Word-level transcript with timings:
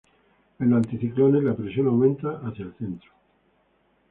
En 0.57 0.71
los 0.71 0.77
anticiclones 0.77 1.43
la 1.43 1.53
presión 1.53 1.85
aumenta 1.85 2.39
hacia 2.43 2.65
el 2.65 2.73
centro. 2.73 3.11